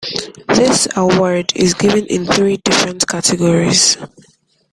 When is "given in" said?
1.75-2.25